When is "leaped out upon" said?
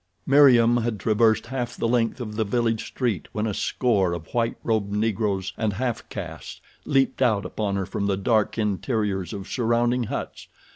6.85-7.75